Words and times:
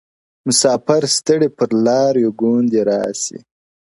•مساپر 0.45 1.01
ستړي 1.17 1.49
پر 1.57 1.69
لار 1.85 2.13
یو 2.23 2.31
ګوندي 2.41 2.81
راسي- 2.89 3.37